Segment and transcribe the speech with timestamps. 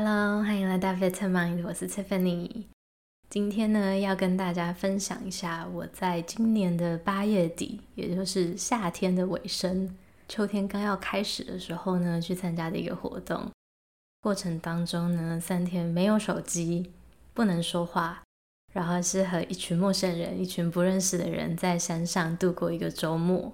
[0.00, 2.66] Hello，欢迎来到 Vitamind，我是 Tiffany。
[3.28, 9.92] 今天呢，要跟大家分享一下我在今年的八月底，也就是夏天的尾声，
[10.28, 13.50] 秋天刚要开始的时候呢，去参加的一个活动。
[14.20, 16.92] 过程当中呢，三天没有手机，
[17.34, 18.22] 不能说话，
[18.72, 23.52] 然后是和一群陌生人、一群不认识的人在山上度过一个周末。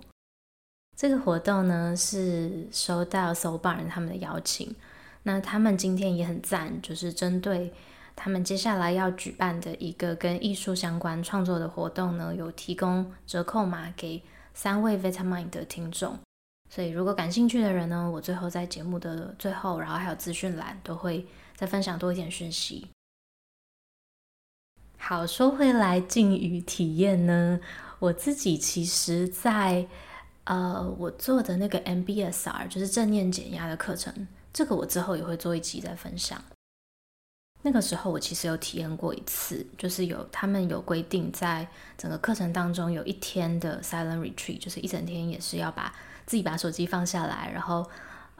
[0.95, 4.77] 这个活动呢，是收到 Soul Barn 他们的邀请。
[5.25, 7.73] 那他们今天也很赞，就是针对
[8.15, 16.19] 他们接下来要举办的一个跟艺术相关创作的活动呢，有提供折扣码给三位 Vitamind 的听众。
[16.71, 22.87] 所以如果感兴趣的人呢，我最后在节目的最后，然后还有资讯栏都会再分享多一点讯息。
[24.99, 27.61] 好，说回来，静语体验呢，
[27.99, 29.87] 我自己其实在
[30.45, 34.27] 呃，我做的那个 MBSR 就是正念减压的课程。
[34.55, 36.43] 这个我之后也会做一期再分享。
[37.63, 41.67] 那个时候我其实有体验过一次，就是有他们有规定，在
[41.99, 45.93] 整个课程当中有一天的 silent retreat，就是一整天也是要把
[46.27, 47.85] 自己把手机放下来，然后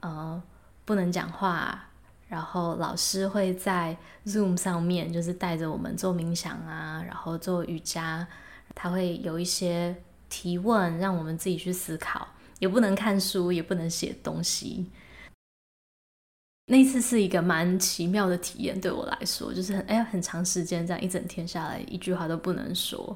[0.01, 0.41] 呃
[0.85, 1.89] 不能讲话，
[2.29, 8.29] 然后老师会在 Zoom 上面就是带着我们做冥想啊，然后做瑜伽，
[8.75, 9.97] 他会有一些
[10.29, 14.91] 提问让我们自己去思考，也不能看书，也不能写东西。
[16.67, 23.15] 那次是一个蛮奇妙的体验，对我来说，就是很哎呀，很长时间这样一整天下来，一句话都不能说。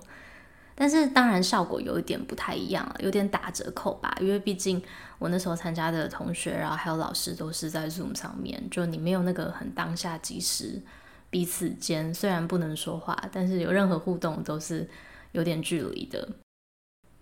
[0.74, 4.80] 但是当然效果有一点不太一样了，有点打折扣吧，因为毕竟
[5.19, 10.80] 我那时候参加的同学，然后还有老师都是在 Zoom 上面，就你没有那个很当下即时
[11.30, 14.86] 彼此间虽然不能说话，但是有任何互动都是
[15.32, 16.28] 有点距离的。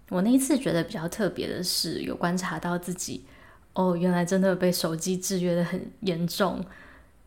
[0.08, 3.24] 我那一次觉得比较特别的是，有观察到自己。
[3.76, 6.64] 哦，原来真的被手机制约得很严重。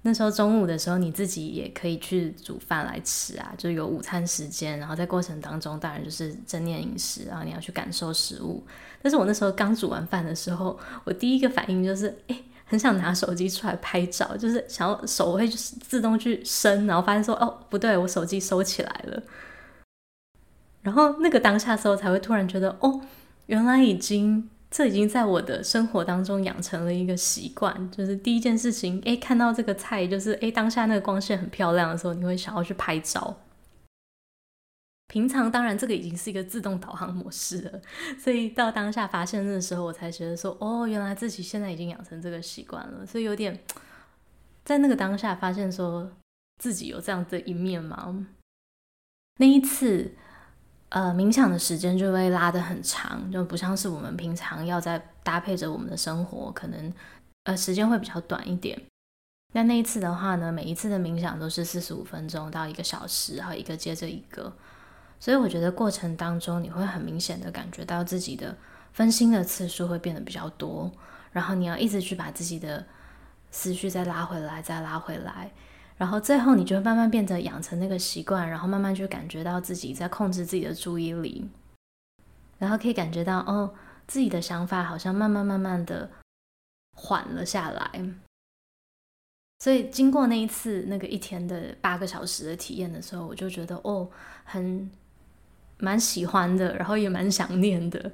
[0.01, 4.79] 那时候中午的时候，你自己也可以去煮饭来吃啊，就有午餐时间。
[4.79, 8.65] 然后在过程当中，当然就是正念饮食，然后你要去感受食物。
[9.01, 12.35] 但是我那时候刚煮完饭的时候，我第一个反应就是，哎，
[12.65, 19.21] 很想拿手机出来拍照，就是想要手会就是自动去伸，然后发现说，哦，不对，我手机收起来了。
[20.81, 23.01] 然后那个当下时候，才会突然觉得，哦，
[23.45, 24.49] 原来已经。
[24.71, 33.35] 这已经在我的生活当中养成了一个习惯，就是第一件事情，诶，看到这个菜，就是诶，当下那个光线很漂亮的时候，你会想要去拍照。
[35.07, 37.81] 平常当然这个已经是一个自动导航模式了，
[38.19, 43.59] 所以到当下发现的时候，我才觉得说，哦，原来自己现在已经养成这个习惯了，所以有点
[44.63, 46.11] 在那个当下发现说
[46.59, 48.27] 自己有这样的一面吗？
[49.37, 50.13] 那一次。
[50.89, 56.93] 呃，冥想的时间就会拉得很长，就不像是我们平常要在搭配着我们的生活，可能
[57.43, 58.79] 呃时间会比较短一点。
[59.53, 64.51] 那那一次的话呢，每一次的冥想都是四十五分钟到一个小时，然后一个接着一个，
[65.19, 68.55] 所以我觉得过程当中你会很明显的感觉到自己的
[68.91, 70.91] 分心的次数会变得比较多，
[71.31, 72.83] 然后你要一直去把自己的
[73.51, 75.51] 思绪再拉回来，再拉回来。
[75.99, 81.45] 然后最后，你就会慢慢变得养成那个习惯，然后慢慢就感觉到自己在控制自己的注意力，
[82.57, 83.73] 然后可以感觉到哦，
[84.07, 86.09] 自己的想法好像慢慢慢慢的
[86.95, 88.13] 缓了下来。
[89.59, 94.09] 所以经过那一次那个一天的八个小时的体验的时候，我就觉得哦，
[94.45, 94.89] 很
[95.79, 98.09] 蛮喜欢的，然后也蛮想念的。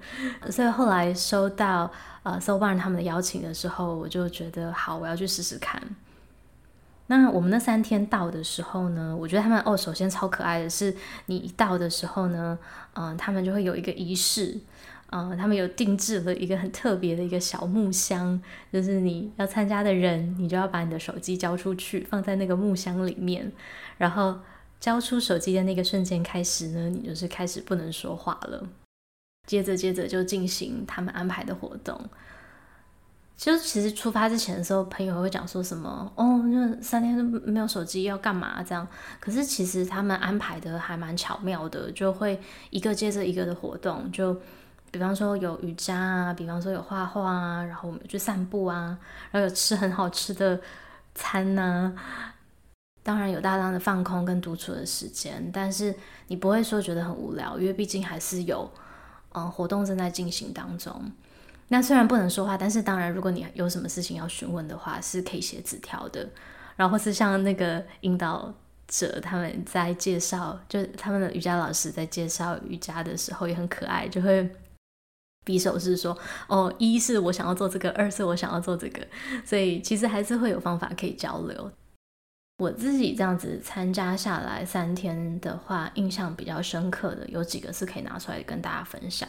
[0.49, 1.91] 所以后来收到
[2.23, 5.79] 呃 s o b a n 他们的邀请的时候，我就觉得好，我要去试试看。
[7.07, 10.95] 那我们那三天到的时候呢，我觉得他们哦，首先超可爱的是，
[11.27, 12.57] 你一到的时候呢，
[12.93, 14.59] 嗯、他们就会有一个仪式，
[15.11, 18.41] 嗯、他们有定制了一个很特别的一个小木箱，
[18.73, 23.51] 就是你要参加的人，你就要把你的手机交出去，放在那个木箱里面，
[23.99, 24.39] 然后
[24.79, 28.67] 交出手机的那个瞬间开始呢，你就是开始不能说话了，
[29.45, 32.09] 接着接着就进行他们安排的活动。
[33.37, 38.87] 就其实出发之前的时候，朋友会讲说什么哦，那三天都没有手机要干嘛这样？
[39.19, 42.39] 可是其实他们安排的还蛮巧妙的，就会
[42.69, 44.35] 一个接着一个的活动，就
[44.89, 48.97] 比方说有瑜伽啊，比方说有画画啊，然后我们去散步啊，
[49.31, 50.59] 然后有吃很好吃的
[51.13, 51.93] 餐呐、
[53.03, 55.93] 当然有大量的放空跟独处的时间，但是
[56.27, 58.71] 你不会说觉得很无聊，因为毕竟还是有
[59.33, 61.11] 嗯活动正在进行当中。
[61.67, 66.29] 那虽然不能说话，但是当然，如果你有什么事情要询问的话，是可以写纸条的。
[66.75, 68.53] 然后是像那个引导
[68.87, 74.47] 者他们在介绍，就他们的瑜伽老师在介绍瑜伽的时候也很可爱，就会
[75.43, 76.15] 比手势说
[76.47, 79.07] ：“哦，一是我想要做这个，二是我想要做这个。”
[79.45, 81.71] 所以其实还是会有方法可以交流。
[82.57, 89.27] 我自己这样子参加下来三天的话，印象比较深刻的有几个是可以拿出来跟大家分享。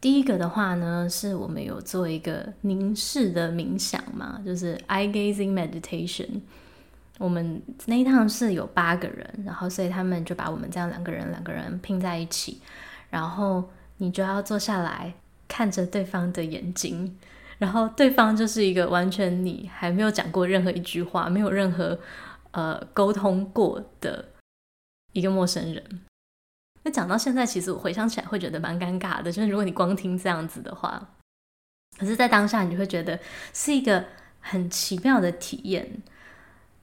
[0.00, 6.40] 第一个的话呢，是我们有做一个凝视的冥想嘛，就是 eye gazing meditation。
[7.18, 12.60] 我们那一趟是有八个人，然后所以他们就把我们这样两个人两个人拼在一起，
[13.10, 13.64] 然后
[13.96, 15.14] 你就要坐下来
[15.48, 17.16] 看着对方的眼睛，
[17.58, 21.98] 然后对方就是一个完全你还没有讲过任何一句话，没有任何。
[22.52, 24.24] 呃，沟通过的
[25.12, 25.84] 一个陌生人。
[26.86, 29.32] 那讲到现在，其实我回想起来会觉得蛮尴尬的。
[29.32, 31.04] 就是如果你光听这样子的话，
[31.98, 33.18] 可是，在当下你就会觉得
[33.52, 34.04] 是一个
[34.38, 36.00] 很奇妙的体验。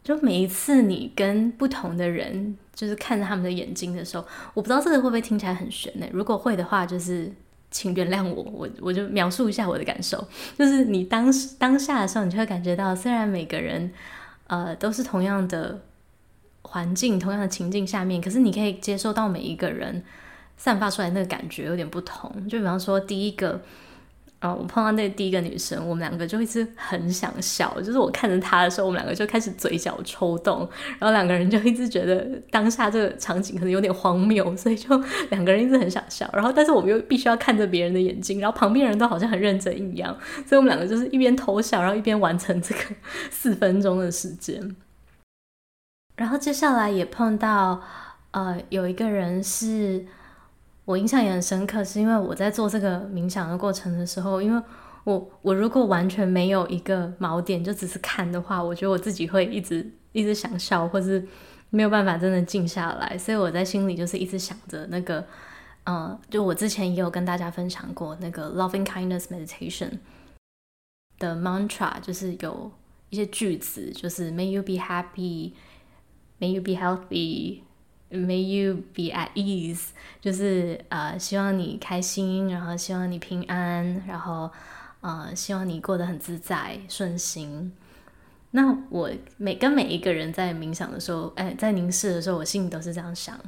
[0.03, 6.05] 就每一次你跟不同的人，就是看着他们的眼睛的时候，我不知道这个会不会听起来很玄呢？
[6.11, 7.31] 如果会的话，就是
[7.71, 10.27] 请原谅我，我我就描述一下我的感受。
[10.59, 13.89] 就是你当当下的时候，你就会感觉到，虽然每个人。
[14.47, 15.81] 呃，都是同样的
[16.73, 20.03] 环境，同样的情境下面，可是你可以接受到每一个人
[20.57, 22.31] 散发出来那个感觉有点不同。
[22.49, 23.61] 就比方说，第一个，
[24.39, 30.67] 呃，我碰到那第一个女生，我们两个就一直很想笑，就是我看着她的时候，我们两个就开始嘴角抽动，
[30.97, 34.99] 然后两个人就一直觉得当下这个场景可能有点荒谬，所以就
[35.29, 36.27] 两个人一直很想笑。
[36.33, 40.17] 然后，但是我们又必须要看着别人的眼睛，然后旁边人都好像很认真一样，
[40.47, 42.81] 所以我们两个就是一边偷笑，然后一边完成这个
[43.29, 44.75] 四分钟的时间。
[46.15, 47.81] 然后接下来也碰到，
[48.31, 50.05] 呃，有一个人是。
[50.85, 54.61] 我印象也很深刻，是因为我在做这个冥想的过程的时候，因为
[55.05, 61.25] 我我如果完全没有一个锚点，就只是看的话，我觉得我自己会一直一直想笑，或是
[61.69, 65.25] 没有办法真的静下来，所以我在心里就是一直想着那个，
[65.85, 69.91] 嗯，就我之前也有跟大家分享过那个 Loving Kindness Meditation
[71.17, 72.69] 的 mantra，就是有
[73.09, 75.53] 一些句子，就是 May you be happy
[76.43, 77.61] May you be healthy。
[78.09, 84.51] May you be at ease，就是呃，希望你开心，然后希望你平安，然后
[84.99, 87.71] 呃，希望你过得很自在顺心。
[88.51, 93.39] 那我每跟每一个人在冥想的时候，哎，在凝视的时候，我心里都是这样想。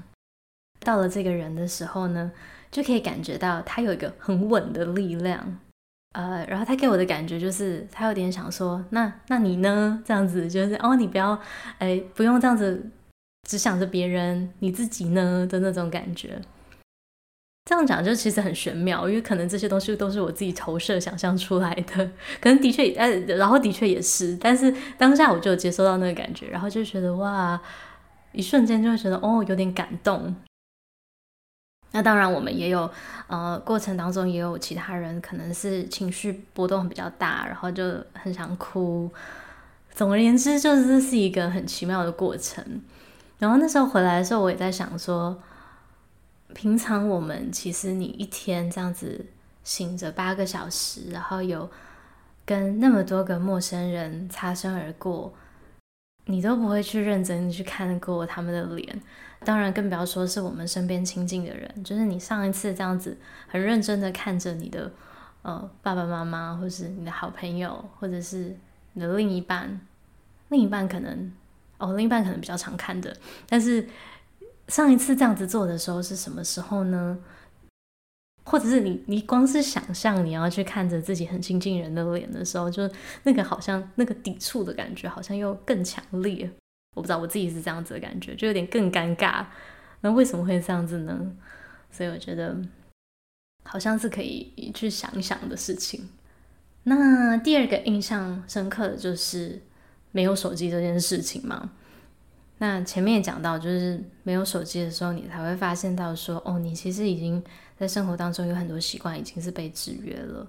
[0.79, 2.31] 到了这个人的时候呢，
[2.71, 5.59] 就可以感觉到他有一个很稳的力量，
[6.15, 10.01] 呃，然后他给我的感觉就是他有点想说，那那你呢？
[10.05, 11.37] 这样子就是哦，你不要，
[11.79, 12.89] 哎，不用这样子。
[13.47, 16.41] 只想着别人，你自己呢的那种感觉。
[17.65, 22.09] 这样讲就其实很玄妙，因为可能这些东西都是我自己投射想象出来的，
[22.41, 27.61] 可能的确，呃，然后的确也是，但是当下我就接收到那个感觉，然后就觉得哇，
[28.31, 30.35] 一瞬间就会觉得哦，有点感动。
[31.95, 32.91] 那当然，我们也有，
[33.27, 39.09] 呃，过程当中也有其他人可能是情绪波动比较大，然后就很想哭。
[39.93, 42.81] 总而言之，就是是一个很奇妙的过程。
[43.39, 45.41] 然后那时候回来的时候，我也在想说，
[46.53, 49.27] 平常我们其实你一天这样子
[49.63, 51.71] 醒着八个小时，然后有
[52.43, 55.33] 跟那么多个陌生人擦身而过，
[56.25, 59.01] 你都不会去认真去看过他们的脸，
[59.45, 63.15] 当然更不要说是我们身边亲近的人，就是你上一次这样子
[63.47, 64.91] 很认真的看着你的
[65.43, 68.57] 呃爸爸妈妈，或是你的好朋友，或者是
[68.93, 69.79] 你的另一半，
[70.49, 71.31] 另一半可能。
[71.77, 73.13] 哦，另一半可能比较常看的，
[73.49, 73.85] 但是
[74.69, 77.19] 上一次这样子做的时候是什么时候呢？
[78.45, 82.89] 或者是你，你光是想象你要去看着自己很亲近人的脸的时候，就
[83.23, 86.49] 那个好像那个抵触的感觉好像又更强烈。
[86.95, 89.45] 我不知道我自己是这样子的感觉，就有点更尴尬。
[90.01, 91.31] 那为什么会这样子呢？
[91.91, 92.57] 所以我觉得
[93.61, 96.09] 好像是可以去想一想的事情。
[96.85, 99.61] 那第二个印象深刻的就是。
[100.11, 101.71] 没有手机这件事情嘛，
[102.59, 107.43] 那前面也讲到，就是没有手机的时候，你才会发现到说，哦，你其实已经
[107.77, 110.47] 在生活当中有很多习惯已经是被制约了。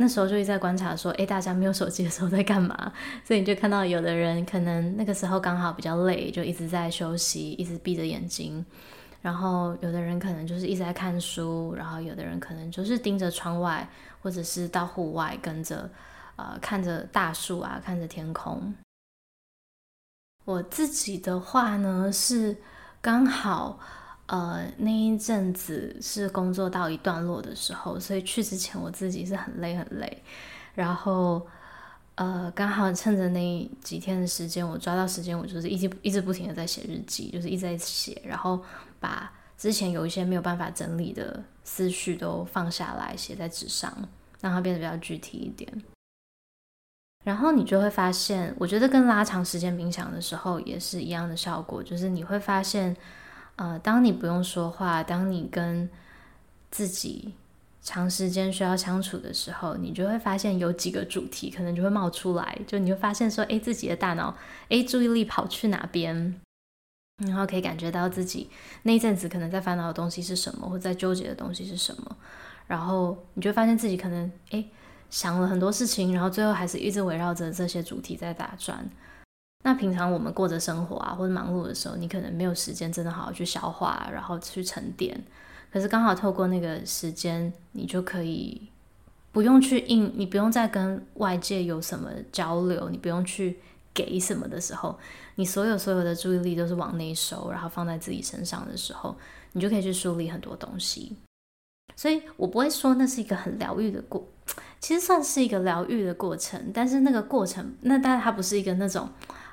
[0.00, 2.92] 那时候就一直在观察说，诶，大家没有手机的时候在干嘛？
[3.24, 8.64] 所以你就看到有的人可能那个时候刚好比较累，就一直在休息，一直闭着眼睛；
[9.20, 13.86] 然后有的人可能就是一直在看书，然后有的人可能就是盯着窗外，
[14.22, 15.90] 或者是到户外跟着。
[16.40, 18.72] 呃，看着大树啊，看着天空。
[20.44, 22.56] 我自己的话呢，是
[23.00, 23.80] 刚好
[24.28, 30.22] 呃那一阵子是工作到一段落的时候，所以去之前我自己是很累很累。
[30.74, 31.46] 然后
[32.14, 38.60] 呃，刚好趁着那几天的时间，我抓到时间，我就是一直一直不停的在写日记，就是一直在写，然后
[38.98, 43.92] 把之前有一些没有办法整理的思绪都放下来，写在纸上，
[44.40, 45.70] 让它变得比较具体一点。
[47.24, 52.96] 然后你就会发现，我觉得跟拉长时间冥想的时候也是一样的效果，就是你会发现，
[53.58, 55.90] 呃，当你不用说话，当你跟
[56.70, 57.34] 自己
[57.82, 64.36] 长时间需要相处的时候，你就会发现有几个主题可能就会冒出来，就你会发现说，诶，自己的大脑，
[64.68, 66.40] 诶，注意力跑去哪边，
[67.26, 68.48] 然后可以感觉到自己
[68.84, 72.16] 那一阵子可能在烦恼的东西是什么，或在纠结的东西是什么，
[72.66, 74.70] 然后你就发现自己可能，诶。
[75.10, 78.86] 想了很多事情，然后最后还是一直围绕着这些主题在打转。
[79.64, 85.20] 那平常我们过着生活啊，或者忙碌的时候，你可能没有时间真的好好去消化，然后去沉淀。
[85.72, 88.68] 可是刚好透过那个时间，你就可以
[89.32, 93.58] 不用去应，你不用再跟外界有什么交流，你不用去
[93.92, 94.98] 给什么的时候，
[95.34, 99.14] 你所有所有的注意力都是往内收，然后放在自己身上的时候，
[99.52, 101.16] 你就可以去梳理很多东西。
[101.96, 104.26] 所以我不会说那是一个很疗愈的过。
[104.80, 109.08] 其实算是一个疗愈的过程，但是那个过程，那但是它不是一个那种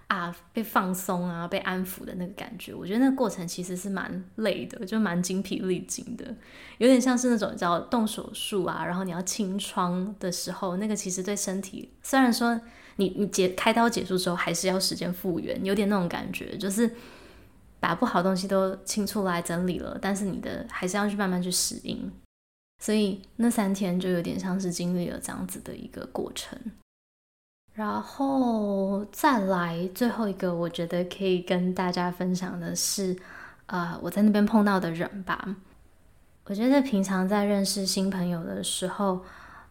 [0.08, 2.74] 啊被放松啊被安抚的那个感觉。
[2.74, 6.26] 我觉得那个过程其实是蛮累的，就蛮精疲力尽的，
[6.78, 12.60] 有点像是那种叫动手术啊，然后你要清创的时候，那个其实对身体，虽然说
[12.98, 16.90] 你你结开刀结束之后还是要时间复原，有点那种感觉，就是
[17.80, 22.12] 把不好东西都清出来整理了，但是你的还是要去慢慢去适应。
[22.82, 26.60] 所以那三天就有点像是经历了这样子的一个过程，
[27.76, 33.14] 然后再来最后一个，我觉得可以跟大家分享的是，
[33.66, 35.56] 呃，我在那边碰到的人吧。
[36.46, 39.20] 我觉得平常在认识新朋友的时候，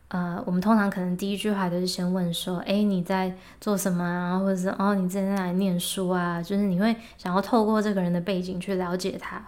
[0.08, 4.38] 呃，我们通常可能第一句话都是先问说，哎，你在做什么啊？
[4.38, 6.42] 或者是哦，你正在哪里念书啊？
[6.42, 9.42] 就是你会想要透过这个人的背景去了解他，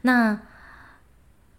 [0.00, 0.40] 那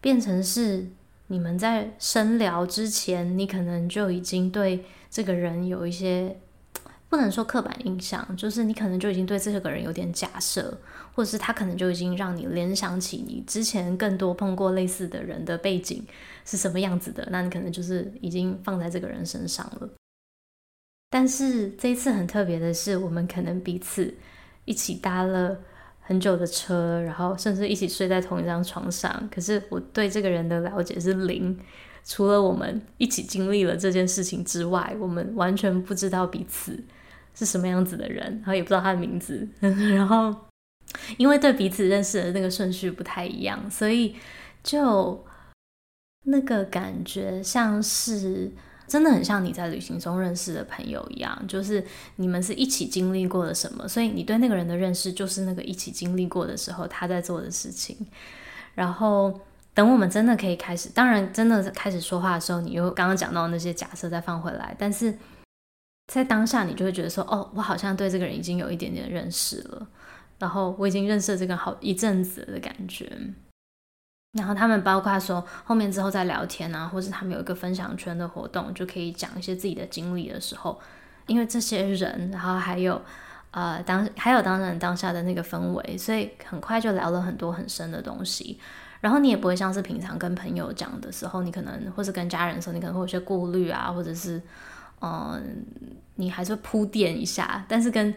[0.02, 0.88] 变成是。
[1.32, 6.40] 你们在深聊之前，你可能就已经对这个人有一些
[7.10, 10.78] 不能说刻板印象，就是你可能就已经对这个人有点假设，
[11.14, 16.06] 或者是他可能就已经让你联想起你之前更多碰过类似的人的背景
[16.46, 19.90] 是什么样子的，那你可能就是已经放在这个人身上了。
[21.10, 24.14] 但是这一次很特别的是，我们可能彼此
[24.66, 25.60] 一起搭了。
[26.02, 29.30] 很久的车，然后甚至一起睡在同一张床上。
[29.32, 31.56] 可是我对这个人的了解是零，
[32.04, 36.84] 除了我们一起经历了这件事情之外，我们完全不知道彼此
[37.36, 39.48] 是什么样子的人，然后也不知道他的名字。
[39.60, 40.36] 然后
[41.18, 44.16] 因为对彼此认识的那个顺序不太一样，所以
[44.64, 45.26] 就
[46.26, 48.52] 那个感觉像是。
[48.90, 57.96] 真的很像你在旅行中认识的朋友一样，就是你们是一起经历过了什么，所以你对那个人的认识就是那个一起经历过的时候他在做的事情。
[58.74, 59.40] 然后
[59.80, 65.18] 等我们真的可以开始，当然真的开始说话的时候，你又刚刚讲到那些假设再放回来，但是
[66.08, 69.88] 在当下你就会觉得说，哦，我好像对这个人已经有一点点认识了，
[70.38, 73.10] 然后我已经认识这个好一阵子的感觉。
[74.34, 80.78] 然后他们包括说后面之后再聊天啊，或是他们有一个分享圈的活动，就可以讲一些自己的经历的时候，
[81.26, 83.02] 因为这些人，然后还有
[83.52, 88.60] 呃当还有当然当下的那个氛围，所以很快就聊了很多很深的东西。
[89.02, 94.42] 然后你也不会像是平常跟朋友讲的时候，你可能或是跟家人的时候，你可能会有些顾虑啊，或者是
[95.02, 95.66] 嗯、
[96.16, 98.14] 你还是铺垫一下，但是跟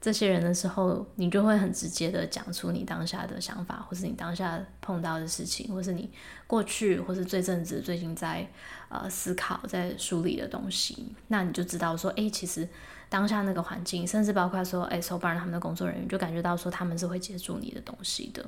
[0.00, 6.10] 这些人的时候，你就会很直接的讲出你当下的想法，或是你当下碰到的事情，或是你
[6.46, 8.46] 过去，或是最正直最近在
[8.88, 12.68] 呃思考、在梳理的东西，那你就知道说，哎，其实
[13.08, 18.44] 当下那个环境，甚至包括说，哎，Soul Barn 他们的工作人员就感觉到说他们是会接住你的东西的，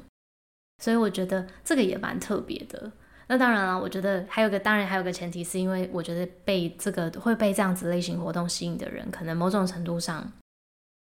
[0.83, 2.93] 所以我觉得这个也蛮特别的。
[3.29, 10.33] 那当然了，我觉得还有个，当然还有个前提，是因为我觉得被这个会被这样子类型活动吸引的人，可能某种程度上。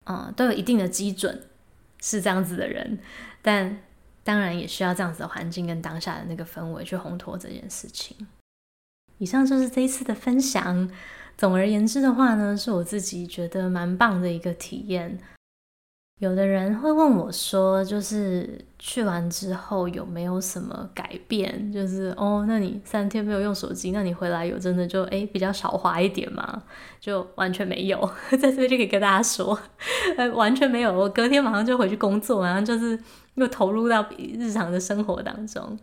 [0.05, 1.47] 嗯，都有一定的基准，
[2.00, 2.99] 是这样子的人，
[3.41, 3.79] 但
[4.25, 8.26] 当然也需要这样子的环境跟当下的那个氛围去烘托这件事情。
[9.19, 10.91] 以上就是这一次的分享。
[11.37, 15.19] 总而言之的话呢，是我自己觉得蛮棒的一个体验。
[16.23, 21.73] 有的人会问我说，就是去完之后有没有什么改变？
[21.73, 26.62] 就是哦，那你三天没有用手机，那你回来有真的就诶比较少滑一点吗？
[27.00, 27.99] 就完全没有，
[28.31, 29.59] 在这边就可以跟大家说，
[30.17, 30.93] 呃，完全没有。
[30.93, 32.97] 我隔天马上就回去工作，然后就是
[33.35, 34.07] 又投入到
[34.38, 35.76] 日常的生活当中。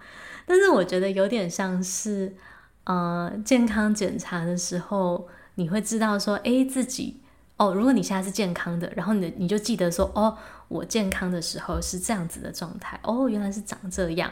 [0.46, 2.34] 但是我觉得有点像是，
[2.86, 7.19] 呃，健康检查的时候，你会知道说，诶，自己。
[7.60, 10.36] 哦，如果你现在是健康的，然后你你就记得说，哦，
[10.70, 14.32] 我健康的时候是这样子的状态，哦，原来是长这样。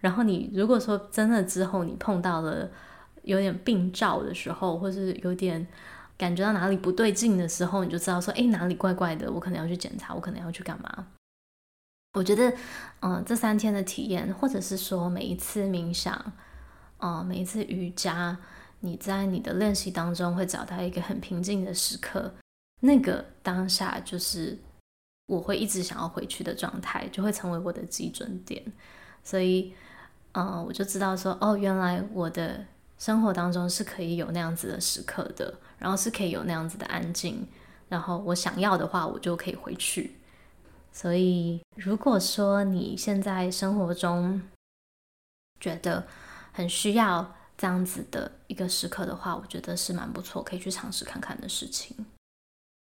[0.00, 2.70] 然后你如果说真的之后你碰到了
[3.22, 5.66] 有点病灶的时候，或是有点
[6.16, 11.06] 感觉到哪里不对劲的时候，你就知道说，哎，哪里怪怪的，我可能要去检查，我可能要去干嘛。
[12.14, 12.52] 我觉得，
[13.00, 16.12] 嗯、这三天的体验，或者是说每一次冥想，
[16.98, 18.36] 啊、呃，每一次瑜伽，
[18.80, 22.34] 你在你的练习当中会找到一个很平静的时刻，
[22.80, 24.58] 那个当下就是
[25.26, 28.62] 我会一直想要回去的状态，就会成为我的基准点。
[29.22, 29.72] 所以，
[30.32, 32.64] 嗯、呃，我就知道说，哦，原来我的
[32.98, 35.54] 生活当中是可以有那样子的时刻的。
[35.80, 37.48] 然后是可以有那样子的安静，
[37.88, 40.14] 然后我想要的话，我就可以回去。
[40.92, 44.42] 所以，如果说你现在生活中
[45.58, 46.06] 觉得
[46.52, 51.96] 很需要这样子的一个时刻的话，我觉得是蛮不错，可以去尝试看看的事情。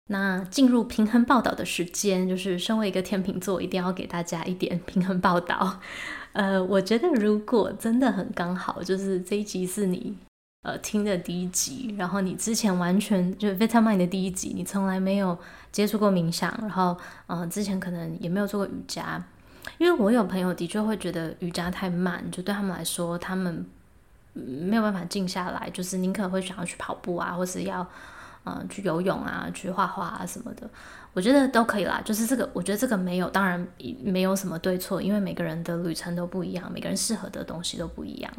[0.10, 5.80] 那进入平衡报道的时间，就是身为一个天秤座，一定要给大家一点平衡报道。
[6.34, 10.18] 呃，我觉得如果真的很刚好，就是这一集是你。
[10.64, 15.38] 呃，听的第一集，然后你之前完全就是 vitamin 的第一集，你从来没有
[15.74, 19.22] 接触过冥想，然后呃，之前可能也没有做过瑜伽，
[19.78, 23.66] 因为我有朋友的确会觉得瑜伽太慢，就对他们来说，他们
[24.32, 27.86] 没有办法静下来，就是宁可会想要去跑步啊，或是要
[28.44, 30.70] 呃去游泳啊，去画画啊什么的，
[31.14, 32.02] 我觉得都可以啦。
[32.04, 33.68] 就是这个，我觉得这个没有，当然
[34.04, 38.32] 没有什么对错，因为每个人的旅程都不一样，每个人适合的东西都不一样。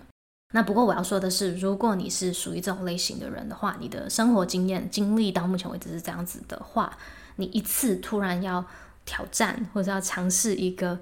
[0.53, 6.97] 那不过我要说的是，如果你是属于这种类型的人的话，你的生活经验经历到目前为止是这样子的话，
[7.37, 8.65] 你一次突然要
[9.05, 10.97] 挑战或者要尝试一个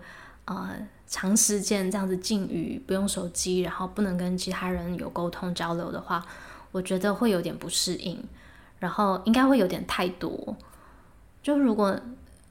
[0.46, 0.70] 呃
[1.06, 6.24] 长时间这样子禁语，不用手机，然后不能跟其他人有沟通交流的话，
[6.70, 8.24] 我觉得会有点不适应，
[8.82, 10.56] 然后应该会有点太多。
[11.40, 11.96] 就如果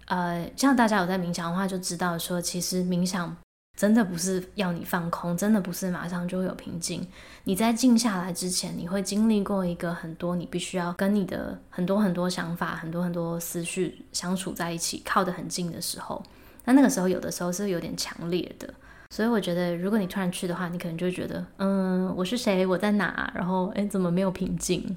[0.06, 3.36] 呃像大家有在冥想的话，就知道说其实冥想。
[3.78, 7.08] 真的不是要你放空，真的不是马上就会有平静。
[7.46, 16.22] 你在静下来之前，你会经历过一个很多，你必须要跟你的很多很多想法、很多很多思绪相处在一起，靠得很近的时候。
[16.66, 18.72] 那那个时候，有的时候是有点强烈的。
[19.10, 22.66] 所以我觉得，如果你突然去的话，你可能就会觉得，嗯，我是谁？
[22.66, 23.32] 我在哪？
[23.34, 24.96] 然后，诶，怎么没有平静？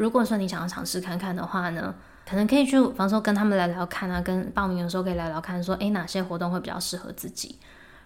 [0.00, 1.94] 如果说你想要尝试看看的话呢，
[2.26, 7.58] 可能可以去，比方说跟他们聊聊看啊，跟报名的时候可以聊聊看，说，诶，哪些活动会比较适合自己。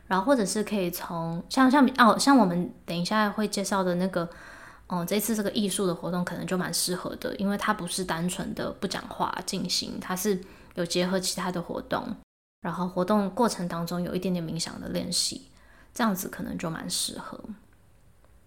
[0.08, 4.22] 然后或者是可以从像像哦像我们等一下会介绍的那个，
[4.88, 10.36] 哦、嗯、这次这个艺术的活动可能就蛮适合的，因为它不是单纯的不讲话进行，它是
[10.74, 12.04] 有结合其他的活动，
[12.62, 15.48] 然后活动过程当中有一点点冥想的练习，
[15.94, 17.38] 这样子可能就蛮适合。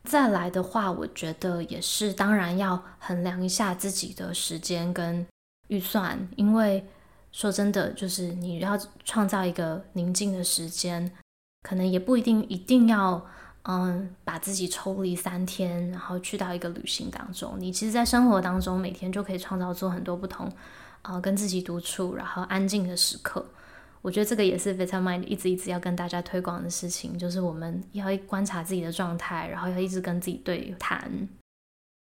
[0.07, 5.27] 再来的话，我觉得也是，当然要衡量一下自己的时间跟
[5.67, 6.87] 预算，因为
[7.33, 11.11] 说真的，就是你要创造一个宁静的时间。
[11.63, 13.21] 可能也不一定一定要，
[13.63, 17.55] 嗯，把自己抽离三天，然后去到一个旅行当中。
[17.57, 20.49] 你其实，在生活当中，每天就可以创造出很多不同，
[21.01, 23.45] 呃，跟自己独处，然后安静的时刻。
[24.07, 31.27] 我觉得这个也是 Vitamind 一直一直要跟大家推广的事情，就是我们要观察自己的状态，然后要一直跟自己对谈。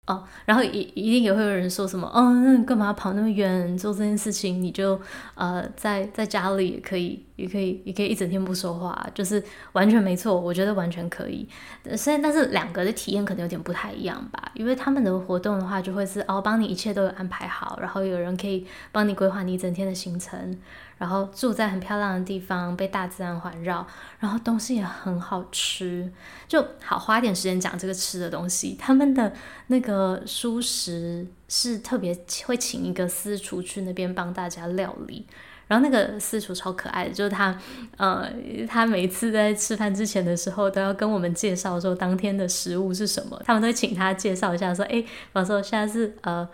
[0.08, 4.60] 哦，然后一一定也会有人说什么，哦，那干嘛跑那么远做这件事情？
[4.60, 5.00] 你就
[5.36, 9.42] 呃在在家里也可以，也可以，也可以一整天不说话，就是
[9.74, 11.48] 完全没错，我觉得完全可以。
[11.96, 20.58] 所以，但是两个的体验可能有点不太一样吧，因为他们的活动的话，就会是哦，帮你一切都有安排好，然后有人可以帮你规划你一整天的行程。
[21.02, 23.88] 然后住在很漂亮的地方，被大自然环绕，
[24.20, 26.08] 然后东西也很好吃，
[26.48, 28.78] 就好花点时间讲这个吃的东西。
[28.80, 29.34] 他们的
[29.66, 35.26] 那个蔬食是特别会请一个私厨去那边帮大家料理，
[35.66, 37.60] 然后那个私厨超可爱的，就是他，
[37.98, 38.32] 呃，
[38.70, 46.48] 他每次在吃饭之前的时候都要跟我们介绍说当天的食物是什么，他们都会请他介绍一下说，哎，比方说现在是呃。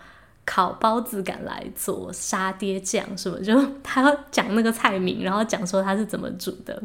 [0.47, 3.37] 烤包子敢来做沙爹酱是不？
[3.43, 6.81] 就他要讲那个菜名，然后讲说他是怎么煮的。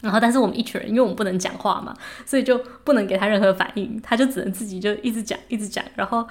[0.00, 6.26] 然后，但是我们一群人，因为我们不能讲话嘛，所以就不能给他任何反应，他就只能自己就一直讲，一直讲，然后。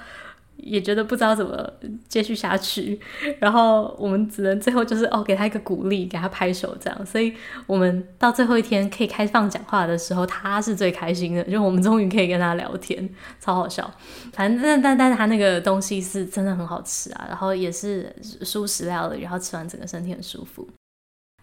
[0.56, 1.68] 也觉得不知道怎么
[2.08, 3.00] 继续下去，
[3.40, 7.06] 然后我们只能最后就是哦，给他一个鼓励，给他拍手这样。
[7.06, 7.34] 所以
[7.66, 13.08] 我们到最后一天可以开放讲话的时候，他是最开心的，就我们终于可以跟他聊天，
[13.40, 13.90] 超好笑。
[14.32, 20.68] 反正但但但他那个东西是真的很好吃啊，然后也是舒食料的，然后吃完整个身体很舒服。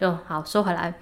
[0.00, 0.94] 就好说回来。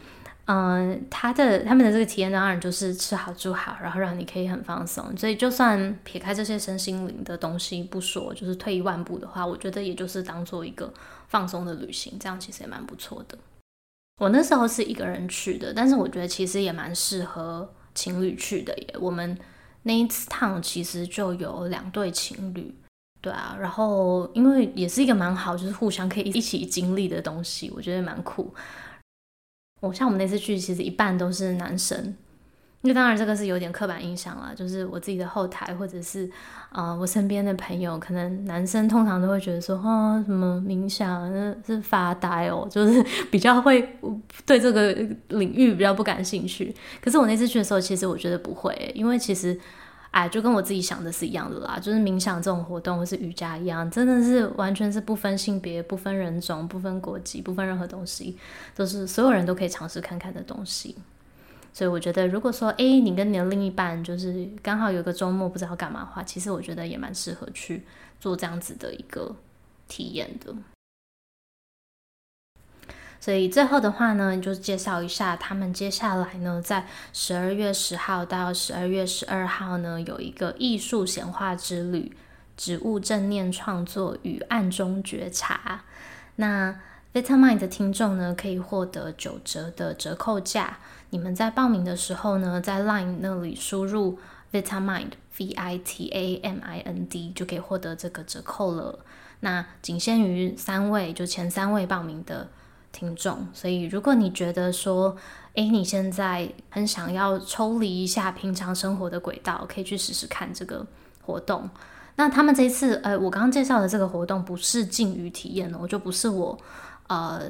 [0.51, 5.15] 嗯，他的他们的这个体验当然就是吃好住好，然后让你可以很放松。
[5.15, 10.91] 所以就算撇开这些身心灵的东西不说，就是退一万步的话，我觉得也就是当做一个
[11.29, 13.37] 放松的旅行，这样其实也蛮不错的。
[14.23, 18.95] 我那时候是一个人去的，但是我觉得其实也蛮适合情侣去的耶。
[18.99, 19.39] 我们
[19.83, 22.75] 那一次趟其实就有两对情侣，
[23.21, 28.55] 对啊，然后因为也是一个蛮好，就是互相可以一起经历的东西，我觉得蛮酷。
[29.81, 32.15] 我像我们那次去，其实一半都是男生。
[32.83, 36.31] 那当然这个是有点刻板印象啦，就是我自己的后台或者是
[36.71, 41.29] 啊、我身边的朋友，可能男生通常都会觉得说，哦，什么冥想
[41.67, 43.97] 是发呆哦， 就是比较会
[44.47, 44.93] 对这个
[45.29, 46.73] 领域比较不感兴趣。
[47.03, 49.59] 可是我那次去的时候，其实我觉得不会，因为其实
[50.11, 58.37] 哎，就跟我自己想的是一样的啦，就是冥想这种活动或是瑜伽一样，真的是完全是不分性别、不分人种、不分国籍、不分任何东西，
[58.75, 60.97] 都是所有人都可以尝试看看的东西。
[61.73, 67.85] 所以我觉得，如果说，诶，你跟你的另一半就是刚好有个周末不知道干嘛的话，其实我觉得也蛮适合去
[68.19, 69.37] 做这样子的一个
[69.87, 70.53] 体验的。
[73.21, 82.17] 所以最后的话呢，就介绍一下他们接下来呢，在十二月十号到十二月十二号呢，有一个艺术显化之旅，
[82.57, 85.83] 植物正念创作与暗中觉察。
[86.37, 86.79] 那
[87.13, 90.79] Vitamind 的听众呢，可以获得九折的折扣价。
[91.11, 94.19] 你们在报名的时候呢，在 Line 那里输入
[94.53, 99.01] Vitamind V I T A M I N D 就可以获得这个折扣了。
[99.41, 102.49] 那仅限于三位，就前三位报名的
[102.93, 103.47] 听众。
[103.53, 105.17] 所以如果你觉得说，
[105.55, 110.87] 诶，你现在很想要抽离一下平常生活的轨道，可以去试试看这个
[111.23, 111.69] 活动。
[112.17, 116.59] 那他们这次，呃，我刚刚介绍的这个活动不是静语体验哦，就不是我。
[117.07, 117.43] 呃，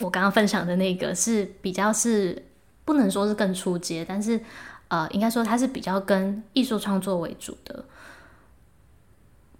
[0.00, 2.42] 我刚刚分享的那个是比较是
[2.84, 4.40] 不能说是更出街，但是
[4.88, 7.84] 呃，应该说它是比较跟艺术创作为主的。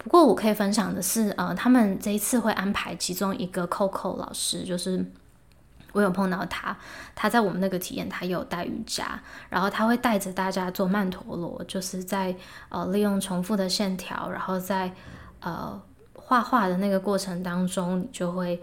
[0.06, 5.04] 不过我可以分享的是，呃，他们这一次会安排其中一个 Coco 老师，就是
[5.90, 6.76] 我有碰到他，
[7.16, 12.32] 他在我们那个体验，他也有带瑜伽，然后他会带着大家做曼陀罗，就是在
[12.68, 14.92] 呃利用重复的线条，然后在
[15.40, 15.82] 呃
[16.14, 18.62] 画画的那个过程当中，你就会。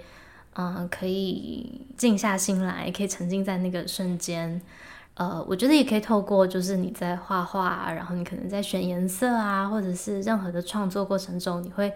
[0.56, 4.62] 嗯，可以静下心来，可以沉浸在那个瞬间。
[5.16, 11.94] 呃，我觉得也可以透过，就是你在画画，然后你可能在选颜色啊，或者是任何的创作过程中，你会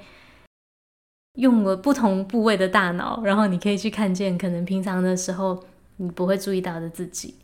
[1.33, 5.63] 用了不同部位的大脑，然后你可以去看见可能平常的时候
[5.95, 7.35] 你不会注意到的自己。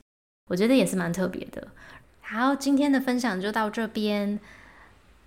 [0.49, 1.67] 我觉得也是蛮特别的。
[2.21, 4.39] 好，今天的分享就到这边。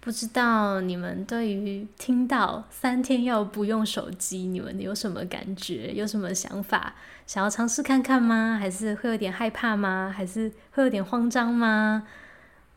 [0.07, 5.93] 不知道你们对于听到三天要不用手机，你们有什么感觉？
[5.95, 6.95] 有什么想法？
[7.27, 8.57] 想要尝试看看吗？
[8.57, 10.15] 还是会有点害怕吗？
[10.17, 12.07] 还是会有点慌张吗？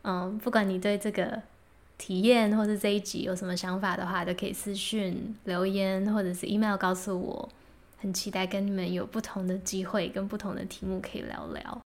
[0.02, 1.40] 嗯，不管你对这个
[1.96, 7.48] 体验或者这一集有什么想法的话，都可以私讯留言或者是 email 告诉我。
[7.98, 11.80] 很期待跟你们有不同的机会跟不同的题目可以聊聊。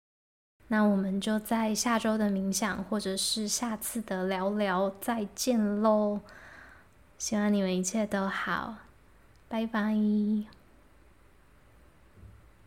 [0.71, 6.21] 那我们就在下周的冥想，或者是下次的聊聊再见喽！
[7.17, 8.75] 希望你们一切都好，
[9.49, 10.60] 拜拜。